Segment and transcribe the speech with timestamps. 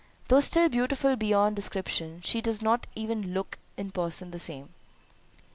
[0.29, 3.45] Though still beautiful beyond description, she does not look even
[3.77, 4.69] in person the same.